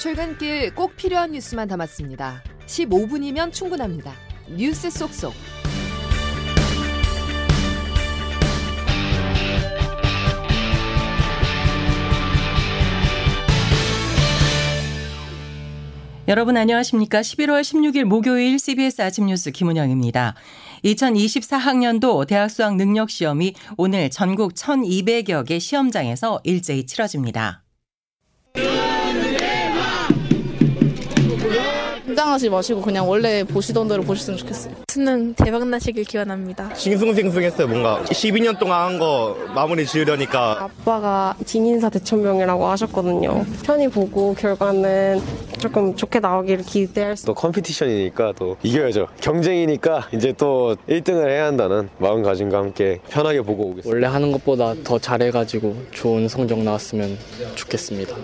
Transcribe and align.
출근길 0.00 0.74
꼭 0.74 0.96
필요한 0.96 1.32
뉴스만 1.32 1.68
담았습니다. 1.68 2.42
15분이면 2.64 3.52
충분합니다. 3.52 4.14
뉴스 4.48 4.88
속속. 4.88 5.34
여러분 16.26 16.56
안녕하십니까? 16.56 17.20
11월 17.20 17.60
16일 17.60 18.04
목요일 18.04 18.58
CBS 18.58 19.02
아침 19.02 19.26
뉴스 19.26 19.50
김은영입니다. 19.50 20.34
2024학년도 20.82 22.26
대학 22.26 22.48
수학 22.48 22.76
능력 22.76 23.10
시험이 23.10 23.52
오늘 23.76 24.08
전국 24.08 24.54
1,200여 24.54 25.46
개 25.46 25.58
시험장에서 25.58 26.40
일제히 26.44 26.86
치러집니다. 26.86 27.64
긴장하지 32.30 32.50
마시고 32.50 32.80
그냥 32.80 33.08
원래 33.08 33.42
보시던 33.44 33.88
대로 33.88 34.02
보셨으면 34.02 34.38
좋겠어요. 34.38 34.74
수능 34.90 35.34
대박 35.34 35.66
나시길 35.66 36.04
기원합니다. 36.04 36.74
싱숭생숭했어요. 36.74 37.66
뭔가 37.66 38.02
12년 38.04 38.58
동안 38.58 38.82
한 38.92 39.00
거 39.00 39.36
마무리 39.54 39.86
지으려니까 39.86 40.64
아빠가 40.64 41.34
진인사 41.46 41.88
대천명이라고 41.88 42.66
하셨거든요. 42.66 43.44
편히 43.64 43.88
보고 43.88 44.34
결과는 44.34 45.20
조금 45.58 45.96
좋게 45.96 46.20
나오기를 46.20 46.64
기대할 46.64 47.16
수. 47.16 47.26
또 47.26 47.34
컴피티션이니까 47.34 48.34
또 48.36 48.56
이겨야죠. 48.62 49.08
경쟁이니까 49.20 50.08
이제 50.12 50.32
또 50.36 50.76
1등을 50.88 51.28
해야 51.28 51.46
한다는 51.46 51.88
마음가짐과 51.98 52.58
함께 52.58 52.98
편하게 53.08 53.40
보고 53.42 53.64
오겠습니다. 53.70 53.88
원래 53.90 54.06
하는 54.06 54.32
것보다 54.32 54.74
더 54.84 54.98
잘해가지고 54.98 55.74
좋은 55.92 56.28
성적 56.28 56.58
나왔으면 56.58 57.16
좋겠습니다. 57.54 58.14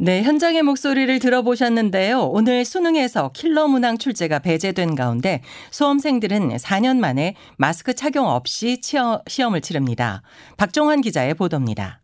네, 0.00 0.24
현장의 0.24 0.64
목소리를 0.64 1.20
들어보셨는데요. 1.20 2.22
오늘 2.22 2.64
수능에서 2.64 3.30
킬러 3.32 3.68
문항 3.68 3.96
출제가 3.96 4.40
배제된 4.40 4.96
가운데 4.96 5.40
수험생들은 5.70 6.56
4년 6.56 6.98
만에 6.98 7.36
마스크 7.58 7.94
착용 7.94 8.26
없이 8.26 8.80
시험을 8.82 9.60
치릅니다. 9.60 10.22
박종환 10.56 11.00
기자의 11.00 11.34
보도입니다. 11.34 12.00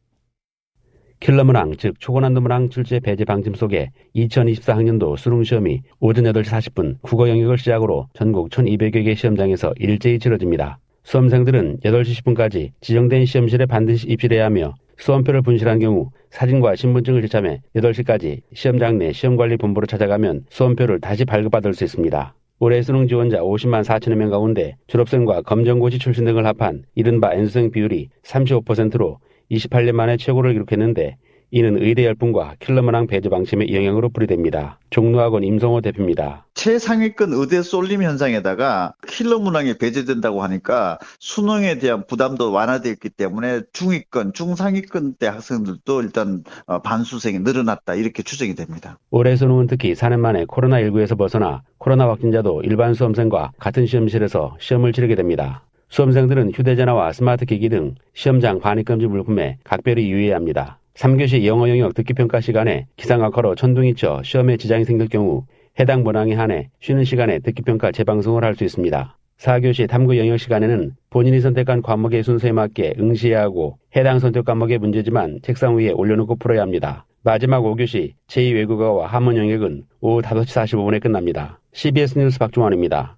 킬러 1.18 1.42
문항, 1.42 1.74
즉 1.78 1.98
초고난도 1.98 2.40
문항 2.42 2.70
출제 2.70 3.00
배제 3.00 3.24
방침 3.24 3.54
속에 3.54 3.90
2024학년도 4.14 5.16
수능 5.16 5.42
시험이 5.42 5.82
오전 5.98 6.24
8시 6.26 6.44
40분 6.44 7.02
국어 7.02 7.28
영역을 7.28 7.58
시작으로 7.58 8.06
전국 8.14 8.50
1200여 8.50 9.04
개 9.04 9.16
시험장에서 9.16 9.74
일제히 9.78 10.20
치러집니다. 10.20 10.78
수험생들은 11.02 11.80
8시 11.80 12.22
10분까지 12.22 12.70
지정된 12.82 13.26
시험실에 13.26 13.66
반드시 13.66 14.06
입실해야 14.06 14.44
하며 14.44 14.74
수험표를 15.00 15.42
분실한 15.42 15.78
경우 15.78 16.10
사진과 16.30 16.76
신분증을 16.76 17.22
제참해 17.22 17.62
8시까지 17.74 18.42
시험장 18.52 18.98
내 18.98 19.12
시험관리본부로 19.12 19.86
찾아가면 19.86 20.44
수험표를 20.50 21.00
다시 21.00 21.24
발급받을 21.24 21.74
수 21.74 21.84
있습니다. 21.84 22.34
올해 22.60 22.82
수능 22.82 23.08
지원자 23.08 23.38
50만 23.38 23.82
4천여 23.82 24.14
명 24.16 24.30
가운데 24.30 24.76
졸업생과 24.86 25.42
검정고시 25.42 25.98
출신 25.98 26.26
등을 26.26 26.46
합한 26.46 26.84
이른바 26.94 27.32
N수생 27.32 27.70
비율이 27.70 28.10
35%로 28.22 29.18
28년 29.50 29.92
만에 29.92 30.18
최고를 30.18 30.52
기록했는데 30.52 31.16
이는 31.52 31.82
의대 31.82 32.04
열풍과 32.04 32.54
킬러문항 32.60 33.06
배제 33.06 33.28
방침의 33.28 33.74
영향으로 33.74 34.08
풀이됩니다. 34.10 34.78
종로학원 34.90 35.42
임성호 35.44 35.80
대표입니다. 35.80 36.46
최상위권 36.54 37.32
의대 37.32 37.62
쏠림 37.62 38.02
현상에다가 38.02 38.94
킬러 39.08 39.38
문항이 39.38 39.78
배제된다고 39.78 40.42
하니까 40.42 40.98
수능에 41.18 41.78
대한 41.78 42.06
부담도 42.06 42.52
완화되었기 42.52 43.10
때문에 43.10 43.62
중위권, 43.72 44.32
중상위권 44.32 45.14
대 45.18 45.26
학생들도 45.26 46.02
일단 46.02 46.44
어, 46.66 46.80
반수생이 46.82 47.40
늘어났다 47.40 47.94
이렇게 47.94 48.22
추정이 48.22 48.54
됩니다. 48.54 48.98
올해 49.10 49.36
수능은 49.36 49.66
특히 49.66 49.94
4년 49.94 50.20
만에 50.20 50.44
코로나19에서 50.44 51.16
벗어나 51.16 51.62
코로나 51.78 52.08
확진자도 52.08 52.62
일반 52.62 52.94
수험생과 52.94 53.52
같은 53.58 53.86
시험실에서 53.86 54.56
시험을 54.60 54.92
치르게 54.92 55.14
됩니다. 55.14 55.64
수험생들은 55.88 56.52
휴대전화와 56.52 57.12
스마트 57.12 57.44
기기 57.44 57.68
등 57.68 57.96
시험장 58.14 58.60
반입금지 58.60 59.06
물품에 59.06 59.58
각별히 59.64 60.08
유의해야 60.10 60.36
합니다. 60.36 60.79
3교시 61.00 61.46
영어 61.46 61.66
영역 61.70 61.94
듣기 61.94 62.12
평가 62.12 62.42
시간에 62.42 62.86
기상악화로 62.98 63.54
천둥이 63.54 63.94
쳐 63.94 64.20
시험에 64.22 64.58
지장이 64.58 64.84
생길 64.84 65.08
경우 65.08 65.46
해당 65.78 66.02
문항에 66.02 66.34
한해 66.34 66.68
쉬는 66.80 67.04
시간에 67.04 67.38
듣기 67.38 67.62
평가 67.62 67.90
재방송을 67.90 68.44
할 68.44 68.54
수 68.54 68.64
있습니다. 68.64 69.16
4교시 69.38 69.88
탐구 69.88 70.18
영역 70.18 70.36
시간에는 70.36 70.92
본인이 71.08 71.40
선택한 71.40 71.80
과목의 71.80 72.22
순서에 72.22 72.52
맞게 72.52 72.96
응시해야 73.00 73.40
하고 73.40 73.78
해당 73.96 74.18
선택 74.18 74.44
과목의 74.44 74.76
문제지만 74.76 75.38
책상 75.42 75.78
위에 75.78 75.90
올려놓고 75.90 76.36
풀어야 76.36 76.60
합니다. 76.60 77.06
마지막 77.22 77.62
5교시 77.62 78.12
제2외국어와 78.26 79.04
한문 79.04 79.38
영역은 79.38 79.84
오후 80.02 80.20
5시 80.20 80.48
45분에 80.48 81.00
끝납니다. 81.00 81.60
CBS 81.72 82.18
뉴스 82.18 82.38
박종환입니다. 82.38 83.16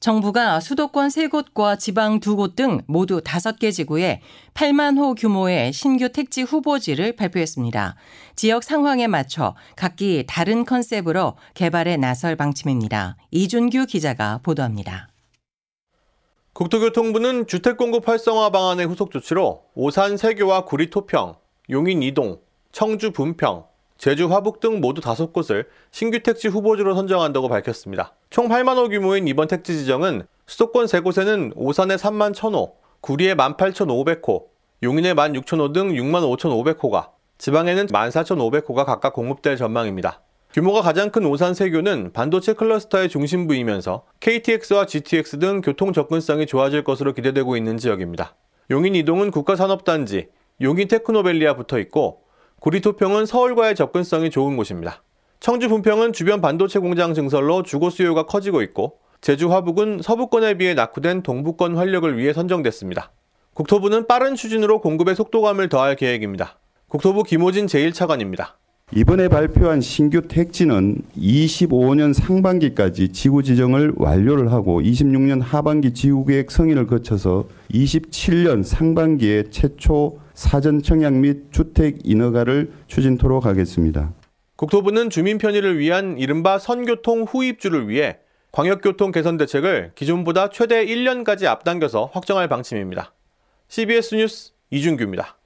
정부가 0.00 0.60
수도권 0.60 1.08
3곳과 1.08 1.78
지방 1.78 2.20
2곳 2.20 2.56
등 2.56 2.80
모두 2.86 3.20
5개 3.20 3.70
지구에 3.70 4.22
8만 4.54 4.96
호 4.96 5.14
규모의 5.14 5.74
신규 5.74 6.08
택지 6.08 6.40
후보지를 6.40 7.16
발표했습니다. 7.16 7.96
지역 8.34 8.64
상황에 8.64 9.06
맞춰 9.06 9.54
각기 9.76 10.24
다른 10.26 10.64
컨셉으로 10.64 11.36
개발에 11.52 11.98
나설 11.98 12.34
방침입니다. 12.34 13.16
이준규 13.30 13.84
기자가 13.86 14.40
보도합니다. 14.42 15.08
국토교통부는 16.54 17.46
주택공급 17.46 18.08
활성화 18.08 18.48
방안의 18.50 18.86
후속 18.86 19.10
조치로 19.10 19.64
오산 19.74 20.16
세교와 20.16 20.64
구리 20.64 20.88
토평, 20.88 21.36
용인 21.68 22.02
이동, 22.02 22.40
청주 22.72 23.10
분평, 23.12 23.66
제주 23.98 24.32
화북 24.32 24.60
등 24.60 24.80
모두 24.80 25.02
다섯 25.02 25.30
곳을 25.34 25.68
신규 25.90 26.22
택지 26.22 26.48
후보지로 26.48 26.94
선정한다고 26.94 27.48
밝혔습니다. 27.48 28.14
총 28.30 28.48
8만 28.48 28.76
호 28.76 28.88
규모인 28.88 29.26
이번 29.26 29.48
택지 29.48 29.76
지정은 29.76 30.22
수도권 30.46 30.86
세 30.86 31.00
곳에는 31.00 31.52
오산의 31.56 31.98
3만 31.98 32.32
1,000호, 32.32 32.74
구리의 33.00 33.34
18,500호, 33.34 34.44
용인의 34.84 35.16
16,000호 35.16 35.72
등 35.72 35.88
6만 35.88 36.22
5,500호가, 36.38 37.10
지방에는 37.38 37.86
14,500호가 37.86 38.86
각각 38.86 39.14
공급될 39.14 39.56
전망입니다. 39.56 40.22
규모가 40.52 40.80
가장 40.80 41.10
큰 41.10 41.26
오산 41.26 41.54
세교는 41.54 42.12
반도체 42.12 42.52
클러스터의 42.52 43.08
중심부이면서 43.08 44.04
KTX와 44.20 44.86
GTX 44.86 45.40
등 45.40 45.60
교통 45.60 45.92
접근성이 45.92 46.46
좋아질 46.46 46.84
것으로 46.84 47.12
기대되고 47.14 47.56
있는 47.56 47.78
지역입니다. 47.78 48.36
용인 48.70 48.94
이동은 48.94 49.32
국가산업단지, 49.32 50.28
용인 50.60 50.86
테크노밸리와 50.86 51.56
붙어 51.56 51.80
있고 51.80 52.22
구리토평은 52.60 53.26
서울과의 53.26 53.74
접근성이 53.74 54.30
좋은 54.30 54.56
곳입니다. 54.56 55.02
청주 55.40 55.70
분평은 55.70 56.12
주변 56.12 56.42
반도체 56.42 56.78
공장 56.78 57.14
증설로 57.14 57.62
주거 57.62 57.88
수요가 57.88 58.26
커지고 58.26 58.60
있고 58.60 58.98
제주 59.22 59.50
화북은 59.50 60.02
서부권에 60.02 60.58
비해 60.58 60.74
낙후된 60.74 61.22
동부권 61.22 61.76
활력을 61.76 62.18
위해 62.18 62.34
선정됐습니다. 62.34 63.10
국토부는 63.54 64.06
빠른 64.06 64.34
추진으로 64.34 64.82
공급의 64.82 65.16
속도감을 65.16 65.70
더할 65.70 65.96
계획입니다. 65.96 66.58
국토부 66.88 67.22
김호진 67.22 67.66
제1차관입니다. 67.66 68.48
이번에 68.94 69.28
발표한 69.28 69.80
신규 69.80 70.28
택지는 70.28 71.00
25년 71.16 72.12
상반기까지 72.12 73.08
지구 73.08 73.42
지정을 73.42 73.94
완료를 73.96 74.52
하고 74.52 74.82
26년 74.82 75.40
하반기 75.40 75.94
지구계획 75.94 76.50
승인을 76.50 76.86
거쳐서 76.86 77.46
27년 77.72 78.62
상반기에 78.62 79.44
최초 79.50 80.18
사전 80.34 80.82
청약 80.82 81.14
및 81.14 81.50
주택 81.50 82.00
인허가를 82.04 82.72
추진토록 82.88 83.46
하겠습니다. 83.46 84.12
국토부는 84.60 85.08
주민 85.08 85.38
편의를 85.38 85.78
위한 85.78 86.18
이른바 86.18 86.58
선교통 86.58 87.22
후입주를 87.22 87.88
위해 87.88 88.18
광역교통 88.52 89.10
개선 89.10 89.38
대책을 89.38 89.92
기존보다 89.94 90.50
최대 90.50 90.84
1년까지 90.84 91.46
앞당겨서 91.46 92.10
확정할 92.12 92.46
방침입니다. 92.46 93.14
CBS 93.68 94.16
뉴스 94.16 94.52
이준규입니다. 94.70 95.38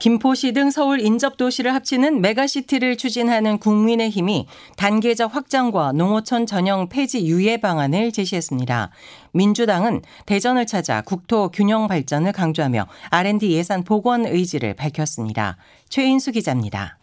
김포시 0.00 0.50
등 0.50 0.72
서울 0.72 0.98
인접 0.98 1.36
도시를 1.36 1.72
합치는 1.74 2.20
메가시티를 2.22 2.96
추진하는 2.96 3.58
국민의힘이 3.58 4.48
단계적 4.76 5.32
확장과 5.36 5.92
농어촌 5.92 6.46
전형 6.46 6.88
폐지 6.88 7.24
유예 7.24 7.58
방안을 7.58 8.10
제시했습니다. 8.10 8.90
민주당은 9.30 10.02
대전을 10.26 10.66
찾아 10.66 11.02
국토 11.02 11.50
균형 11.52 11.86
발전을 11.86 12.32
강조하며 12.32 12.88
R&D 13.10 13.52
예산 13.52 13.84
복원 13.84 14.26
의지를 14.26 14.74
밝혔습니다. 14.74 15.56
최인수 15.88 16.32
기자입니다. 16.32 16.98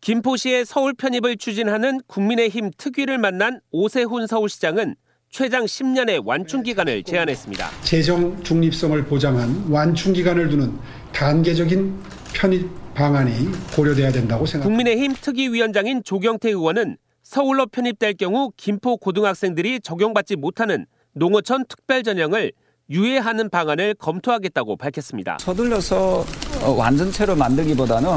김포시의 0.00 0.64
서울 0.64 0.94
편입을 0.94 1.36
추진하는 1.36 2.00
국민의힘 2.06 2.70
특위를 2.76 3.18
만난 3.18 3.60
오세훈 3.70 4.26
서울시장은 4.26 4.94
최장 5.30 5.64
10년의 5.64 6.22
완충 6.24 6.62
기간을 6.62 7.02
제안했습니다. 7.02 7.68
재정 7.82 8.42
중립성을 8.42 9.04
보장한 9.04 9.66
완충 9.68 10.12
기간을 10.12 10.48
두는 10.48 10.72
단계적인 11.12 11.98
편입 12.32 12.94
방안이 12.94 13.32
고려돼야 13.74 14.10
된다고 14.10 14.46
생각합니다. 14.46 14.64
국민의힘 14.64 15.14
특위위원장인 15.20 16.02
조경태 16.02 16.48
의원은 16.48 16.96
서울로 17.22 17.66
편입될 17.66 18.14
경우 18.14 18.50
김포 18.56 18.96
고등학생들이 18.96 19.80
적용받지 19.80 20.36
못하는 20.36 20.86
농어촌 21.12 21.66
특별 21.68 22.02
전형을 22.02 22.52
유예하는 22.90 23.50
방안을 23.50 23.94
검토하겠다고 23.94 24.76
밝혔습니다. 24.76 25.36
서둘러서 25.40 26.24
어, 26.62 26.70
완전체로 26.70 27.36
만들기보다는 27.36 28.08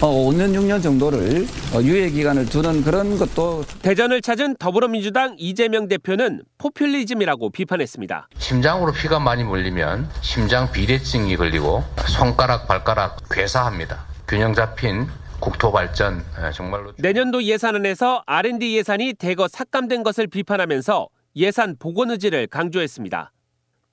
5년, 0.00 0.54
6년 0.54 0.82
정도를 0.82 1.46
어, 1.74 1.82
유예 1.82 2.08
기간을 2.10 2.46
두는 2.46 2.82
그런 2.82 3.18
것도 3.18 3.64
대전을 3.82 4.22
찾은 4.22 4.56
더불어민주당 4.56 5.34
이재명 5.38 5.88
대표는 5.88 6.42
포퓰리즘이라고 6.56 7.50
비판했습니다. 7.50 8.28
심장으로 8.38 8.92
피가 8.92 9.18
많이 9.20 9.44
몰리면 9.44 10.08
심장 10.22 10.72
비대증이 10.72 11.36
걸리고 11.36 11.84
손가락, 12.08 12.66
발가락 12.66 13.28
괴사합니다. 13.30 14.06
균형 14.26 14.54
잡힌 14.54 15.06
국토 15.38 15.70
발전 15.70 16.24
정말로 16.54 16.92
내년도 16.96 17.42
예산안에서 17.42 18.22
R&D 18.24 18.78
예산이 18.78 19.12
대거 19.14 19.48
삭감된 19.48 20.02
것을 20.02 20.26
비판하면서 20.28 21.08
예산 21.36 21.76
복원 21.78 22.10
의지를 22.10 22.46
강조했습니다. 22.46 23.33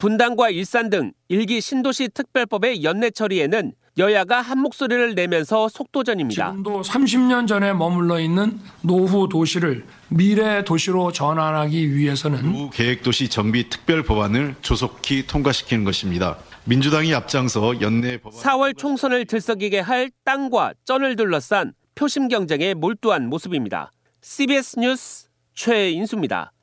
분당과 0.01 0.49
일산 0.49 0.89
등 0.89 1.11
일기 1.27 1.61
신도시 1.61 2.09
특별법의 2.09 2.83
연내 2.83 3.11
처리에는 3.11 3.73
여야가 3.99 4.41
한 4.41 4.57
목소리를 4.57 5.13
내면서 5.13 5.69
속도전입니다. 5.69 6.49
지금도 6.49 6.81
30년 6.81 7.47
전에 7.47 7.71
머물러 7.73 8.19
있는 8.19 8.59
노후 8.81 9.29
도시를 9.29 9.85
미래 10.07 10.63
도시로 10.63 11.11
전환하기 11.11 11.95
위해서는 11.95 12.71
계획도시 12.71 13.29
정비 13.29 13.69
특별 13.69 14.01
법안을 14.01 14.55
조속히 14.63 15.27
통과시키는 15.27 15.83
것입니다. 15.83 16.39
민주당이 16.63 17.13
앞장서 17.13 17.79
연내 17.79 18.17
법안 18.17 18.39
4월 18.41 18.75
총선을 18.75 19.25
들썩이게 19.25 19.81
할 19.81 20.09
땅과 20.23 20.73
쩐을 20.83 21.15
둘러싼 21.15 21.73
표심 21.93 22.27
경쟁에 22.27 22.73
몰두한 22.73 23.29
모습입니다. 23.29 23.91
CBS 24.23 24.79
뉴스 24.79 25.27
최인수입니다. 25.53 26.53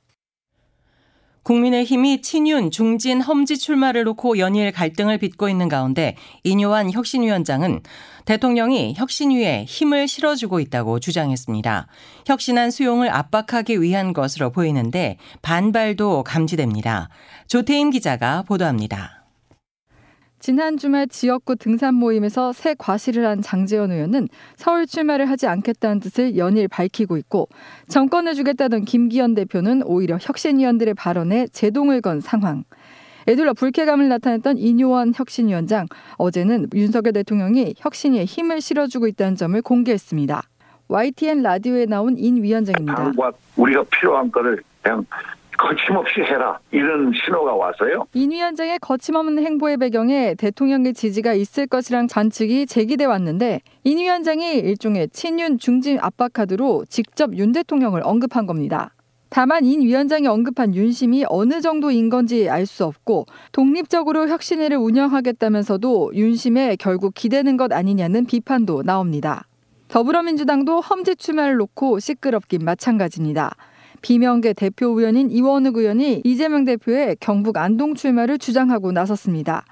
국민의힘이 1.43 2.23
친윤, 2.23 2.71
중진, 2.71 3.21
험지 3.21 3.59
출마를 3.59 4.05
놓고 4.05 4.39
연일 4.39 4.71
갈등을 4.73 5.19
빚고 5.19 5.49
있는 5.49 5.69
가운데 5.69 6.17
인요한 6.45 6.93
혁신위원장은 6.93 7.81
대통령이 8.27 8.95
혁신위에 8.97 9.65
힘을 9.67 10.07
실어주고 10.07 10.61
있다고 10.61 11.01
주장했습니다. 11.01 11.87
혁신안 12.27 12.71
수용을 12.71 13.11
압박하기 13.11 13.81
위한 13.81 14.13
것으로 14.13 14.51
보이는데 14.51 15.17
반발도 15.41 16.25
감지됩니다. 16.25 17.09
조태임 17.47 17.91
기자가 17.91 18.43
보도합니다. 18.43 19.18
지난 20.41 20.77
주말 20.77 21.09
지역구 21.09 21.57
등산 21.57 21.95
모임에서 21.95 22.53
새 22.53 22.75
과시를 22.79 23.27
한 23.27 23.43
장재원 23.43 23.91
의원은 23.91 24.29
서울 24.57 24.87
출마를 24.87 25.29
하지 25.29 25.47
않겠다는 25.49 26.01
뜻을 26.01 26.37
연일 26.37 26.69
밝히고 26.69 27.17
있고 27.17 27.49
정권을 27.89 28.35
주겠다던 28.35 28.85
김기현 28.85 29.35
대표는 29.35 29.83
오히려 29.85 30.17
혁신위원들의 30.21 30.95
발언에 30.95 31.49
제동을 31.49 32.01
건 32.01 32.21
상황. 32.21 32.65
에둘러 33.27 33.53
불쾌감을 33.53 34.09
나타냈던 34.09 34.57
인요한 34.59 35.13
혁신위원장 35.15 35.87
어제는 36.17 36.69
윤석열 36.75 37.13
대통령이 37.13 37.75
혁신에 37.77 38.25
힘을 38.25 38.61
실어주고 38.61 39.07
있다는 39.09 39.37
점을 39.37 39.61
공개했습니다. 39.61 40.43
YTN 40.89 41.43
라디오에 41.43 41.85
나온 41.85 42.17
인 42.17 42.43
위원장입니다. 42.43 43.13
우리가 43.57 43.85
필요한 43.91 44.31
거를 44.31 44.63
그냥 44.83 45.05
거침없이 45.59 46.21
해라 46.21 46.59
이런 46.71 47.13
신호가 47.13 47.55
와서요. 47.55 48.07
인 48.15 48.31
위원장의 48.31 48.79
거침없는 48.79 49.45
행보의 49.45 49.77
배경에 49.77 50.35
대통령의 50.37 50.95
지지가 50.95 51.35
있을 51.35 51.67
것이란 51.67 52.07
관측이 52.07 52.67
제기돼 52.67 53.05
왔는데 53.05 53.61
인 53.85 53.99
위원장이 53.99 54.55
일종의 54.59 55.09
친윤 55.11 55.59
중진 55.59 55.99
압박 56.01 56.33
카드로 56.33 56.85
직접 56.89 57.37
윤 57.37 57.53
대통령을 57.53 58.03
언급한 58.05 58.47
겁니다. 58.47 58.95
다만 59.31 59.65
인 59.65 59.83
위원장이 59.83 60.27
언급한 60.27 60.75
윤심이 60.75 61.27
어느 61.29 61.61
정도인 61.61 62.09
건지 62.09 62.49
알 62.49 62.65
수 62.65 62.85
없고 62.85 63.27
독립적으로 63.53 64.29
혁신회를 64.29 64.79
운영하겠다면서도 64.79 66.13
윤심에 66.15 66.77
결국 66.77 67.15
기대는 67.15 67.57
것 67.57 67.73
아니냐는 67.73 68.25
비판도 68.25 68.85
나옵니다. 68.85 69.45
더불어민주당도 69.89 70.81
험지 70.81 71.17
출마를 71.17 71.57
놓고 71.57 71.99
시끄럽긴 71.99 72.65
마찬가지입니다. 72.65 73.55
비명계 74.03 74.53
대표 74.55 74.89
의원인 74.99 75.31
이원욱 75.31 75.77
의원이 75.77 76.23
이재명 76.25 76.65
대표의 76.65 77.17
경북 77.21 77.57
안동 77.57 77.95
출마를 77.95 78.39
주장하고 78.39 78.93
나섰습니다. 78.93 79.65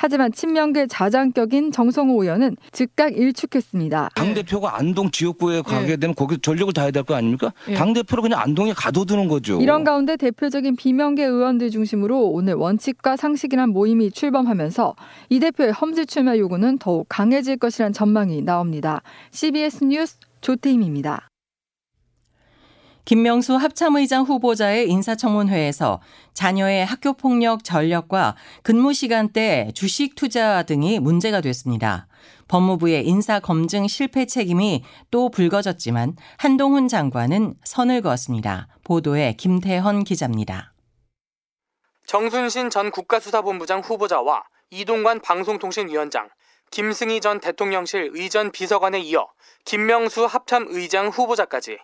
하지만 0.00 0.30
친명계 0.30 0.86
자장격인 0.86 1.72
정성호 1.72 2.22
의원은 2.22 2.56
즉각 2.70 3.16
일축했습니다. 3.16 4.10
당 4.14 4.32
대표가 4.32 4.76
안동 4.78 5.10
지역구에 5.10 5.62
가게 5.62 5.96
되면 5.96 6.14
거기 6.14 6.38
전력을 6.38 6.72
다해야 6.72 6.92
될 6.92 7.02
거 7.02 7.16
아닙니까? 7.16 7.52
예. 7.68 7.74
당 7.74 7.94
대표로 7.94 8.22
그냥 8.22 8.38
안동에 8.40 8.72
가둬두는 8.74 9.26
거죠. 9.26 9.60
이런 9.60 9.82
가운데 9.82 10.16
대표적인 10.16 10.76
비명계 10.76 11.24
의원들 11.24 11.70
중심으로 11.70 12.28
오늘 12.28 12.54
원칙과 12.54 13.16
상식이란 13.16 13.70
모임이 13.70 14.12
출범하면서 14.12 14.94
이 15.30 15.40
대표의 15.40 15.72
험지 15.72 16.06
출마 16.06 16.36
요구는 16.38 16.78
더욱 16.78 17.06
강해질 17.08 17.56
것이란 17.56 17.92
전망이 17.92 18.42
나옵니다. 18.42 19.02
CBS 19.32 19.82
뉴스 19.82 20.16
조태임입니다. 20.42 21.27
김명수 23.08 23.54
합참의장 23.56 24.24
후보자의 24.24 24.90
인사청문회에서 24.90 26.02
자녀의 26.34 26.84
학교폭력 26.84 27.64
전력과 27.64 28.36
근무 28.62 28.92
시간대 28.92 29.72
주식 29.74 30.14
투자 30.14 30.62
등이 30.62 31.00
문제가 31.00 31.40
됐습니다. 31.40 32.06
법무부의 32.48 33.06
인사검증 33.06 33.88
실패 33.88 34.26
책임이 34.26 34.84
또 35.10 35.30
불거졌지만 35.30 36.16
한동훈 36.36 36.86
장관은 36.86 37.54
선을 37.64 38.02
그었습니다. 38.02 38.68
보도에 38.84 39.32
김태헌 39.38 40.04
기자입니다. 40.04 40.74
정순신 42.04 42.68
전 42.68 42.90
국가수사본부장 42.90 43.80
후보자와 43.80 44.42
이동관 44.68 45.20
방송통신위원장, 45.20 46.28
김승희 46.70 47.22
전 47.22 47.40
대통령실 47.40 48.10
의전 48.12 48.52
비서관에 48.52 49.00
이어 49.00 49.28
김명수 49.64 50.26
합참의장 50.26 51.08
후보자까지 51.08 51.78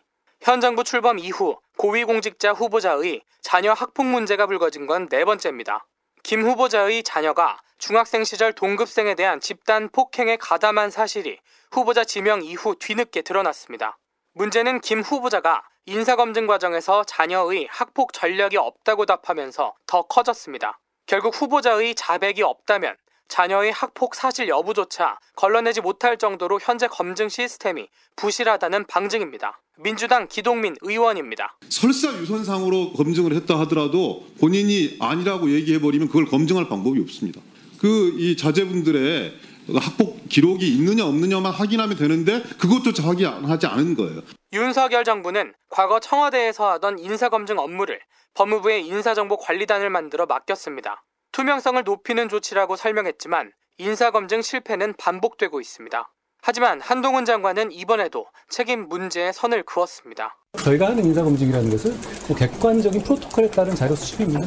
현 0.45 0.61
정부 0.61 0.85
출범 0.85 1.19
이후 1.19 1.59
고위공직자 1.79 2.53
후보자의 2.53 3.23
자녀 3.41 3.73
학폭 3.73 4.05
문제가 4.05 4.47
불거진 4.47 4.87
건 4.87 5.09
네 5.09 5.25
번째입니다. 5.25 5.87
김 6.23 6.43
후보자의 6.43 7.03
자녀가 7.03 7.63
중학생 7.79 8.25
시절 8.25 8.53
동급생에 8.53 9.15
대한 9.15 9.41
집단 9.41 9.89
폭행에 9.89 10.37
가담한 10.37 10.91
사실이 10.91 11.39
후보자 11.71 12.05
지명 12.05 12.43
이후 12.43 12.75
뒤늦게 12.79 13.23
드러났습니다. 13.23 13.97
문제는 14.35 14.83
김 14.83 15.01
후보자가 15.01 15.63
인사검증 15.87 16.47
과정에서 16.47 17.05
자녀의 17.05 17.67
학폭 17.71 18.13
전력이 18.13 18.59
없다고 18.59 19.07
답하면서 19.07 19.75
더 19.87 20.03
커졌습니다. 20.03 20.79
결국 21.07 21.41
후보자의 21.41 21.95
자백이 21.95 22.43
없다면 22.43 22.95
자녀의 23.29 23.73
학폭 23.73 24.15
사실 24.15 24.49
여부조차 24.49 25.19
걸러내지 25.37 25.81
못할 25.81 26.19
정도로 26.19 26.61
현재 26.63 26.87
검증 26.87 27.29
시스템이 27.29 27.89
부실하다는 28.17 28.87
방증입니다. 28.87 29.61
민주당 29.79 30.29
기동민 30.29 30.77
의원입니다. 30.83 31.57
설사 31.69 32.09
유선상으로 32.13 32.93
검증을 32.93 33.35
했다 33.35 33.59
하더라도 33.61 34.25
본인이 34.41 34.97
아니라고 35.01 35.51
얘기해버리면 35.51 36.09
그걸 36.09 36.27
검증할 36.27 36.69
방법이 36.69 37.01
없습니다. 37.01 37.41
그 37.79 38.15
이 38.19 38.37
자제분들의 38.37 39.35
학폭 39.77 40.29
기록이 40.29 40.69
있느냐 40.77 41.07
없느냐만 41.07 41.53
확인하면 41.53 41.97
되는데 41.97 42.43
그것조차 42.59 43.03
확인하지 43.03 43.67
않은 43.67 43.95
거예요. 43.97 44.23
윤석열 44.53 45.05
정부는 45.05 45.53
과거 45.71 45.99
청와대에서 46.01 46.71
하던 46.73 46.99
인사검증 46.99 47.59
업무를 47.59 47.99
법무부의 48.35 48.87
인사정보관리단을 48.87 49.91
만들어 49.91 50.27
맡겼습니다. 50.27 51.03
투명성을 51.35 51.83
높이는 51.83 52.29
조치라고 52.29 52.77
설명했지만 52.77 53.51
인사검증 53.79 54.41
실패는 54.41 54.95
반복되고 54.97 55.61
있습니다. 55.61 56.13
하지만 56.41 56.81
한동훈 56.81 57.25
장관은 57.25 57.73
이번에도 57.73 58.27
책임 58.49 58.89
문제에 58.89 59.33
선을 59.33 59.65
그었습니다. 59.65 60.37
저희가 60.63 60.91
하는 60.91 61.05
인사검증이라는 61.05 61.71
것은 61.71 61.91
뭐 62.29 62.37
객관적인 62.37 63.03
프로토콜에 63.03 63.51
따른 63.51 63.75
자료 63.75 63.97
수집입니다. 63.97 64.47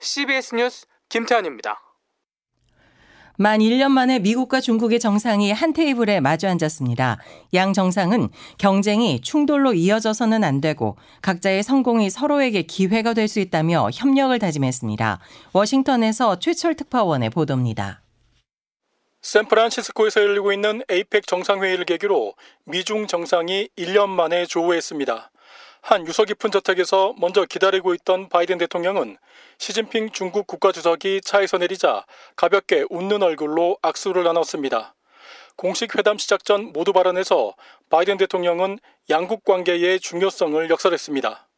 CBS 0.00 0.54
뉴스 0.54 0.86
김태현입니다. 1.10 1.83
만 3.36 3.58
1년 3.58 3.90
만에 3.90 4.20
미국과 4.20 4.60
중국의 4.60 5.00
정상이 5.00 5.50
한 5.50 5.72
테이블에 5.72 6.20
마주 6.20 6.46
앉았습니다. 6.46 7.18
양 7.54 7.72
정상은 7.72 8.28
경쟁이 8.58 9.20
충돌로 9.20 9.74
이어져서는 9.74 10.44
안 10.44 10.60
되고 10.60 10.96
각자의 11.22 11.64
성공이 11.64 12.10
서로에게 12.10 12.62
기회가 12.62 13.12
될 13.12 13.24
수 13.24 13.40
있다며 13.40 13.88
협력을 13.92 14.38
다짐했습니다. 14.38 15.18
워싱턴에서 15.54 16.38
최철 16.38 16.74
특파원의 16.74 17.30
보도입니다. 17.30 18.02
샌프란시스코에서 19.22 20.20
열리고 20.20 20.52
있는 20.52 20.82
에이펙 20.90 21.26
정상회의를 21.26 21.86
계기로 21.86 22.34
미중 22.66 23.06
정상이 23.06 23.70
1년 23.78 24.10
만에 24.10 24.44
조우했습니다. 24.44 25.30
한 25.86 26.06
유서 26.06 26.24
깊은 26.24 26.50
저택에서 26.50 27.14
먼저 27.18 27.44
기다리고 27.44 27.92
있던 27.92 28.30
바이든 28.30 28.56
대통령은 28.56 29.18
시진핑 29.58 30.12
중국 30.12 30.46
국가주석이 30.46 31.20
차에서 31.22 31.58
내리자 31.58 32.06
가볍게 32.36 32.86
웃는 32.88 33.22
얼굴로 33.22 33.76
악수를 33.82 34.24
나눴습니다. 34.24 34.94
공식 35.56 35.94
회담 35.98 36.16
시작 36.16 36.46
전 36.46 36.72
모두 36.72 36.94
발언에서 36.94 37.52
바이든 37.90 38.16
대통령은 38.16 38.78
양국 39.10 39.44
관계의 39.44 40.00
중요성을 40.00 40.70
역설했습니다. 40.70 41.48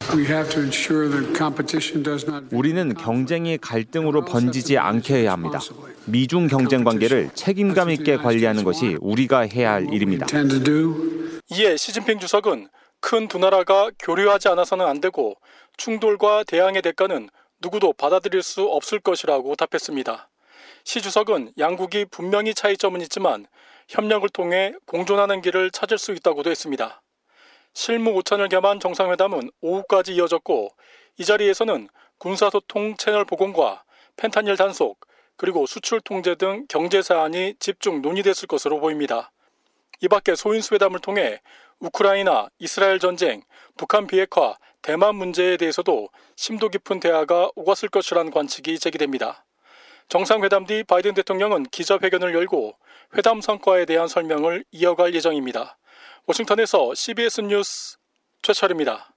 우리는 2.51 2.95
경쟁이 2.95 3.59
갈등으로 3.59 4.25
번지지 4.25 4.77
않게 4.77 5.15
해야 5.15 5.33
합니다. 5.35 5.61
미중 6.07 6.49
경쟁 6.49 6.83
관계를 6.83 7.31
책임감 7.33 7.91
있게 7.91 8.17
관리하는 8.17 8.65
것이 8.65 8.97
우리가 9.01 9.43
해야 9.43 9.75
할 9.75 9.87
일입니다. 9.93 10.27
이에 11.53 11.77
시진핑 11.77 12.19
주석은 12.19 12.69
큰 13.07 13.29
두 13.29 13.39
나라가 13.39 13.89
교류하지 14.01 14.49
않아서는 14.49 14.85
안 14.85 15.01
되고 15.01 15.37
충돌과 15.77 16.43
대항의 16.43 16.83
대가는 16.83 17.31
누구도 17.61 17.93
받아들일 17.93 18.43
수 18.43 18.65
없을 18.65 18.99
것이라고 18.99 19.55
답했습니다. 19.55 20.29
시 20.83 21.01
주석은 21.01 21.53
양국이 21.57 22.07
분명히 22.07 22.53
차이점은 22.53 23.01
있지만 23.03 23.47
협력을 23.87 24.29
통해 24.31 24.75
공존하는 24.87 25.41
길을 25.41 25.71
찾을 25.71 25.99
수 25.99 26.11
있다고도 26.15 26.51
했습니다. 26.51 27.01
실무 27.75 28.11
오찬을 28.11 28.49
겸한 28.49 28.81
정상회담은 28.81 29.53
오후까지 29.61 30.13
이어졌고 30.17 30.71
이 31.19 31.25
자리에서는 31.25 31.89
군사소통 32.19 32.97
채널 32.97 33.25
복원과 33.25 33.85
펜타닐 34.17 34.57
단속 34.57 34.99
그리고 35.37 35.65
수출 35.67 36.01
통제 36.01 36.35
등 36.35 36.67
경제 36.69 37.03
사안이 37.03 37.55
집중 37.61 38.03
논의됐을 38.03 38.49
것으로 38.49 38.81
보입니다. 38.81 39.31
이 40.01 40.09
밖에 40.09 40.35
소인수 40.35 40.75
회담을 40.75 40.99
통해 40.99 41.41
우크라이나, 41.81 42.49
이스라엘 42.59 42.99
전쟁, 42.99 43.43
북한 43.77 44.07
비핵화, 44.07 44.57
대만 44.83 45.17
문제에 45.17 45.57
대해서도 45.57 46.09
심도 46.37 46.69
깊은 46.69 47.01
대화가 47.01 47.51
오갔을 47.57 47.89
것이라는 47.89 48.31
관측이 48.31 48.79
제기됩니다. 48.79 49.45
정상회담 50.09 50.67
뒤 50.67 50.85
바이든 50.85 51.15
대통령은 51.15 51.65
기자회견을 51.65 52.35
열고 52.35 52.77
회담 53.17 53.41
성과에 53.41 53.85
대한 53.85 54.07
설명을 54.07 54.65
이어갈 54.71 55.15
예정입니다. 55.15 55.77
워싱턴에서 56.27 56.95
CBS 56.95 57.41
뉴스 57.43 57.97
최철입니다. 58.43 59.16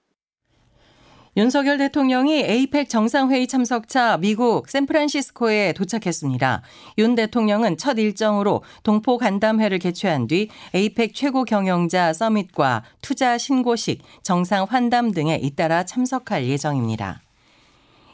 윤석열 1.38 1.77
대통령이 1.77 2.43
에이펙 2.43 2.89
정상회의 2.89 3.48
참석차 3.48 4.17
미국 4.17 4.67
샌프란시스코에 4.67 5.74
도착했습니다. 5.74 6.63
윤 6.98 7.15
대통령은 7.15 7.77
첫 7.77 8.00
일정으로 8.00 8.63
동포 8.83 9.17
간담회를 9.17 9.77
개최한 9.79 10.27
뒤 10.27 10.50
에이펙 10.74 11.13
최고 11.13 11.43
경영자 11.43 12.13
서밋과 12.13 12.83
투자 13.01 13.38
신고식, 13.38 14.01
정상 14.24 14.65
환담 14.67 15.12
등에 15.12 15.36
잇따라 15.36 15.83
참석할 15.86 16.45
예정입니다. 16.48 17.21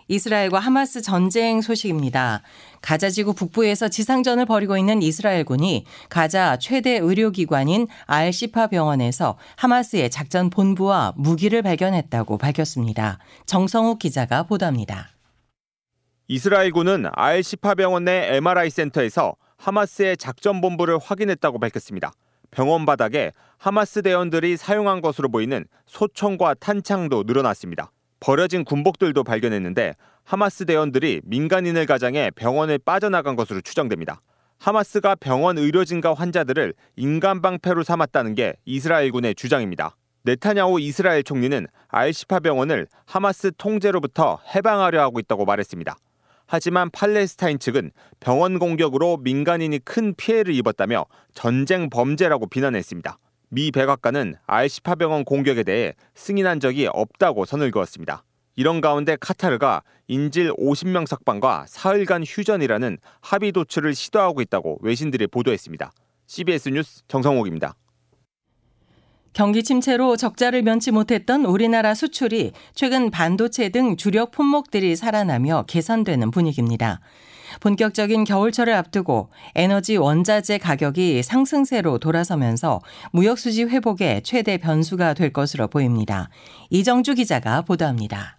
이스라엘과 0.08 0.60
하마스 0.60 1.02
전쟁 1.02 1.62
소식입니다. 1.62 2.42
가자지구 2.82 3.34
북부에서 3.34 3.88
지상전을 3.88 4.46
벌이고 4.46 4.78
있는 4.78 5.02
이스라엘군이 5.02 5.86
가자 6.10 6.58
최대 6.58 6.98
의료기관인 6.98 7.88
알시파 8.06 8.68
병원에서 8.68 9.38
하마스의 9.56 10.12
작전 10.12 10.50
본부와 10.50 11.14
무기를 11.18 11.64
발견했다고 11.64 12.38
밝혔습니다. 12.38 13.18
정성욱 13.48 14.00
기자가 14.00 14.44
보도합니다. 14.44 15.10
이스라엘군은 16.28 17.08
알시파 17.14 17.76
병원 17.76 18.06
내 18.06 18.36
MRI 18.36 18.70
센터에서 18.70 19.36
하마스의 19.58 20.18
작전 20.18 20.62
본부를 20.62 21.00
확인했다고 21.00 21.60
밝혔습니다. 21.60 22.12
병원 22.52 22.86
바닥에 22.86 23.32
하마스 23.58 24.02
대원들이 24.02 24.58
사용한 24.58 25.02
것으로 25.02 25.30
보이는 25.30 25.66
소총과 25.88 26.56
탄창도 26.56 27.24
늘어났습니다. 27.26 27.92
버려진 28.26 28.66
군복들도 28.66 29.24
발견했는데 29.24 29.94
하마스 30.24 30.66
대원들이 30.66 31.22
민간인을 31.26 31.86
가장해 31.86 32.32
병원을 32.32 32.80
빠져나간 32.80 33.36
것으로 33.36 33.62
추정됩니다. 33.62 34.20
하마스가 34.58 35.14
병원 35.14 35.60
의료진과 35.60 36.16
환자들을 36.16 36.74
인간 36.96 37.44
방패로 37.44 37.84
삼았다는 37.84 38.34
게 38.34 38.56
이스라엘군의 38.66 39.36
주장입니다. 39.36 39.96
네타냐후 40.24 40.80
이스라엘 40.80 41.24
총리는 41.24 41.68
알시파 41.88 42.40
병원을 42.40 42.88
하마스 43.06 43.52
통제로부터 43.60 44.40
해방하려 44.56 45.00
하고 45.02 45.20
있다고 45.20 45.46
말했습니다. 45.46 45.96
하지만 46.48 46.90
팔레스타인 46.90 47.60
측은 47.60 47.92
병원 48.20 48.58
공격으로 48.58 49.18
민간인이 49.18 49.78
큰 49.86 50.16
피해를 50.16 50.56
입었다며 50.56 51.06
전쟁 51.36 51.92
범죄라고 51.92 52.48
비난했습니다. 52.48 53.20
미 53.50 53.72
백악관은 53.72 54.36
알시파 54.46 54.96
병원 54.96 55.24
공격에 55.24 55.64
대해 55.64 55.94
승인한 56.14 56.60
적이 56.60 56.88
없다고 56.92 57.46
선을 57.46 57.72
그었습니다. 57.72 58.24
이런 58.56 58.82
가운데 58.82 59.18
카타르가 59.20 59.84
인질 60.08 60.54
50명 60.54 61.08
석방과 61.08 61.66
사흘간 61.68 62.24
휴전이라는 62.26 62.98
합의 63.22 63.52
도출을 63.52 63.96
시도하고 63.96 64.42
있다고 64.42 64.80
외신들이 64.82 65.28
보도했습니다. 65.28 65.92
CBS 66.28 66.70
뉴스 66.70 67.02
정성옥입니다. 67.08 67.76
경기 69.34 69.64
침체로 69.64 70.16
적자를 70.16 70.62
면치 70.62 70.92
못했던 70.92 71.44
우리나라 71.44 71.94
수출이 71.94 72.54
최근 72.74 73.12
반도체 73.12 73.68
등 73.68 73.98
주력 73.98 74.32
품목들이 74.32 74.96
살아나며 74.96 75.66
개선되는 75.68 76.32
분위기입니다. 76.32 77.02
본격적인 77.62 78.24
겨울철을 78.24 78.74
앞두고 78.74 79.30
에너지 79.56 79.98
원자재 79.98 80.58
가격이 80.58 81.24
상승세로 81.24 82.00
돌아서면서 82.00 82.82
무역 83.12 83.38
수지 83.40 83.64
회복에 83.64 84.22
최대 84.24 84.58
변수가 84.58 85.14
될 85.14 85.32
것으로 85.32 85.68
보입니다. 85.68 86.30
이정주 86.70 87.16
기자가 87.16 87.62
보도합니다. 87.62 88.38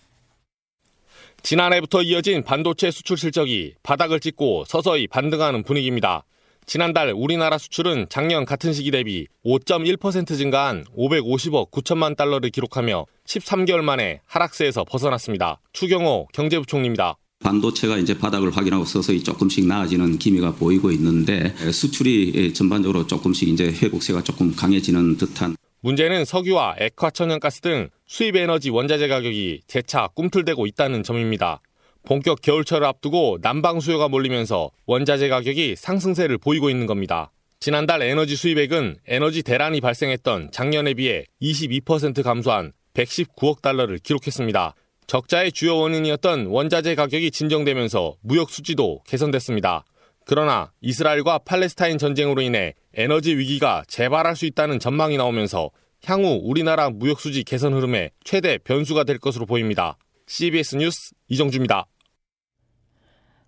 지난해부터 1.42 2.02
이어진 2.02 2.42
반도체 2.42 2.90
수출 2.90 3.16
실적이 3.16 3.74
바닥을 3.82 4.20
찍고 4.20 4.64
서서히 4.66 5.06
반등하는 5.06 5.62
분위기입니다. 5.62 6.24
지난달 6.66 7.12
우리나라 7.14 7.58
수출은 7.58 8.06
작년 8.08 8.44
같은 8.44 8.72
시기 8.72 8.90
대비 8.90 9.28
5.1% 9.44 10.36
증가한 10.36 10.84
550억 10.96 11.70
9천만 11.70 12.16
달러를 12.16 12.50
기록하며 12.50 13.06
13개월 13.24 13.82
만에 13.82 14.20
하락세에서 14.26 14.82
벗어났습니다. 14.82 15.60
추경호 15.72 16.26
경제부총리입니다. 16.32 17.16
반도체가 17.46 17.98
이제 17.98 18.16
바닥을 18.18 18.56
확인하고 18.56 18.84
서서히 18.84 19.22
조금씩 19.22 19.66
나아지는 19.66 20.18
기미가 20.18 20.54
보이고 20.54 20.90
있는데 20.90 21.54
수출이 21.70 22.52
전반적으로 22.54 23.06
조금씩 23.06 23.48
이제 23.48 23.66
회복세가 23.66 24.24
조금 24.24 24.54
강해지는 24.54 25.16
듯한 25.16 25.56
문제는 25.80 26.24
석유와 26.24 26.76
액화천연가스 26.80 27.60
등 27.60 27.90
수입 28.06 28.36
에너지 28.36 28.70
원자재 28.70 29.06
가격이 29.06 29.60
재차 29.68 30.08
꿈틀대고 30.08 30.66
있다는 30.66 31.02
점입니다. 31.04 31.60
본격 32.04 32.40
겨울철을 32.40 32.86
앞두고 32.86 33.38
난방 33.42 33.78
수요가 33.80 34.08
몰리면서 34.08 34.70
원자재 34.86 35.28
가격이 35.28 35.76
상승세를 35.76 36.38
보이고 36.38 36.70
있는 36.70 36.86
겁니다. 36.86 37.30
지난달 37.60 38.02
에너지 38.02 38.36
수입액은 38.36 38.96
에너지 39.06 39.42
대란이 39.42 39.80
발생했던 39.80 40.50
작년에 40.52 40.94
비해 40.94 41.24
22% 41.40 42.22
감소한 42.22 42.72
119억 42.94 43.62
달러를 43.62 43.98
기록했습니다. 43.98 44.74
적자의 45.06 45.52
주요 45.52 45.76
원인이었던 45.76 46.46
원자재 46.46 46.94
가격이 46.94 47.30
진정되면서 47.30 48.16
무역 48.22 48.50
수지도 48.50 49.00
개선됐습니다. 49.06 49.84
그러나 50.24 50.72
이스라엘과 50.80 51.38
팔레스타인 51.38 51.98
전쟁으로 51.98 52.42
인해 52.42 52.74
에너지 52.94 53.36
위기가 53.36 53.84
재발할 53.86 54.34
수 54.34 54.46
있다는 54.46 54.80
전망이 54.80 55.16
나오면서 55.16 55.70
향후 56.04 56.40
우리나라 56.42 56.90
무역 56.90 57.20
수지 57.20 57.44
개선 57.44 57.74
흐름에 57.74 58.10
최대 58.24 58.58
변수가 58.58 59.04
될 59.04 59.18
것으로 59.18 59.46
보입니다. 59.46 59.96
CBS 60.26 60.76
뉴스 60.76 61.12
이정주입니다. 61.28 61.86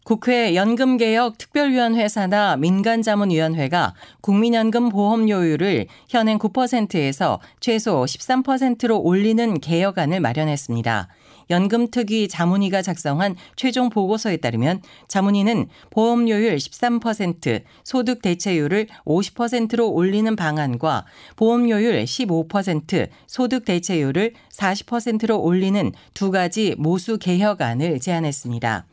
국회 0.04 0.54
연금개혁 0.54 1.36
특별위원회 1.36 2.08
산하 2.08 2.56
민간자문위원회가 2.56 3.94
국민연금 4.22 4.88
보험료율을 4.88 5.86
현행 6.08 6.38
9%에서 6.38 7.40
최소 7.60 8.04
13%로 8.04 9.00
올리는 9.00 9.60
개혁안을 9.60 10.20
마련했습니다. 10.20 11.08
연금특위 11.50 12.28
자문위가 12.28 12.82
작성한 12.82 13.36
최종 13.56 13.90
보고서에 13.90 14.38
따르면 14.38 14.82
자문위는 15.08 15.68
보험료율 15.90 16.56
13%, 16.56 17.62
소득 17.84 18.22
대체율을 18.22 18.86
50%로 19.04 19.90
올리는 19.90 20.34
방안과 20.36 21.04
보험료율 21.36 22.04
15%, 22.04 23.08
소득 23.26 23.64
대체율을 23.64 24.34
40%로 24.52 25.40
올리는 25.40 25.92
두 26.14 26.30
가지 26.30 26.74
모수 26.78 27.18
개혁안을 27.18 28.00
제안했습니다. 28.00 28.86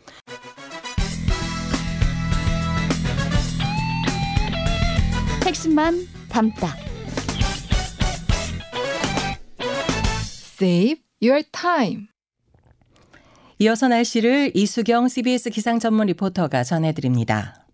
핵심만 5.45 6.07
담다. 6.29 6.75
Save 10.57 11.01
your 11.21 11.43
time. 11.51 12.14
이어서 13.59 13.87
날씨를 13.87 14.51
이수경 14.53 15.07
CBS 15.07 15.49
기상 15.49 15.79
전문 15.79 16.07
리포터가 16.07 16.63
전해드립니다. 16.63 17.64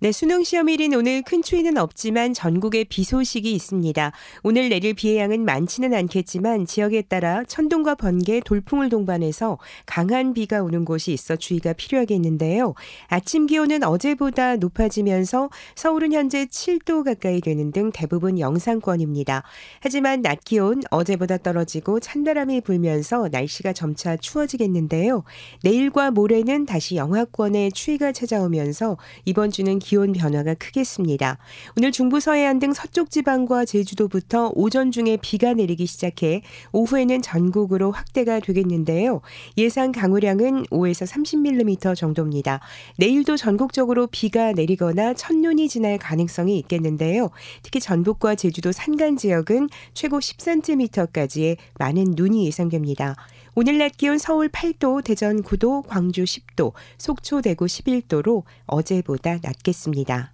네, 0.00 0.10
수능 0.10 0.42
시험일인 0.42 0.92
오늘 0.94 1.22
큰 1.22 1.40
추위는 1.40 1.78
없지만 1.78 2.34
전국에 2.34 2.82
비 2.82 3.04
소식이 3.04 3.50
있습니다. 3.52 4.12
오늘 4.42 4.68
내릴 4.68 4.92
비의 4.92 5.18
양은 5.18 5.44
많지는 5.44 5.94
않겠지만 5.94 6.66
지역에 6.66 7.02
따라 7.02 7.44
천둥과 7.44 7.94
번개, 7.94 8.40
돌풍을 8.44 8.88
동반해서 8.88 9.56
강한 9.86 10.34
비가 10.34 10.62
오는 10.62 10.84
곳이 10.84 11.12
있어 11.12 11.36
주의가 11.36 11.74
필요하겠는데요. 11.74 12.74
아침 13.06 13.46
기온은 13.46 13.84
어제보다 13.84 14.56
높아지면서 14.56 15.48
서울은 15.76 16.12
현재 16.12 16.46
7도 16.46 17.04
가까이 17.04 17.40
되는 17.40 17.70
등 17.70 17.92
대부분 17.92 18.40
영상권입니다. 18.40 19.44
하지만 19.80 20.22
낮 20.22 20.44
기온 20.44 20.82
어제보다 20.90 21.38
떨어지고 21.38 22.00
찬바람이 22.00 22.62
불면서 22.62 23.28
날씨가 23.30 23.72
점차 23.72 24.16
추워지겠는데요. 24.16 25.22
내일과 25.62 26.10
모레는 26.10 26.66
다시 26.66 26.96
영하권의 26.96 27.70
추위가 27.72 28.10
찾아오면서 28.10 28.98
이번 29.24 29.52
주는 29.52 29.78
기온 29.84 30.12
변화가 30.14 30.54
크겠습니다. 30.54 31.36
오늘 31.76 31.92
중부 31.92 32.18
서해안 32.18 32.58
등 32.58 32.72
서쪽 32.72 33.10
지방과 33.10 33.66
제주도부터 33.66 34.50
오전 34.54 34.90
중에 34.90 35.18
비가 35.20 35.52
내리기 35.52 35.84
시작해 35.84 36.40
오후에는 36.72 37.20
전국으로 37.20 37.92
확대가 37.92 38.40
되겠는데요. 38.40 39.20
예상 39.58 39.92
강우량은 39.92 40.64
5에서 40.64 41.06
30mm 41.06 41.94
정도입니다. 41.94 42.60
내일도 42.96 43.36
전국적으로 43.36 44.06
비가 44.06 44.52
내리거나 44.52 45.12
첫눈이 45.12 45.68
지날 45.68 45.98
가능성이 45.98 46.56
있겠는데요. 46.60 47.28
특히 47.62 47.78
전북과 47.78 48.36
제주도 48.36 48.72
산간 48.72 49.18
지역은 49.18 49.68
최고 49.92 50.18
10cm까지의 50.18 51.58
많은 51.78 52.14
눈이 52.16 52.46
예상됩니다. 52.46 53.16
오늘 53.56 53.78
낮 53.78 53.96
기온 53.96 54.18
서울 54.18 54.48
8도, 54.48 55.04
대전 55.04 55.42
9도, 55.42 55.86
광주 55.86 56.24
10도, 56.24 56.72
속초 56.98 57.40
대구 57.40 57.66
11도로 57.66 58.42
어제보다 58.66 59.38
낮겠습니다. 59.42 60.32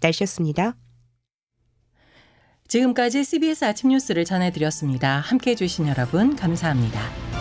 날씨였습니다. 0.00 0.76
지금까지 2.68 3.24
CBS 3.24 3.66
아침 3.66 3.90
뉴스를 3.90 4.24
전해드렸습니다. 4.24 5.18
함께 5.18 5.50
해 5.50 5.54
주신 5.54 5.86
여러분 5.86 6.34
감사합니다. 6.34 7.31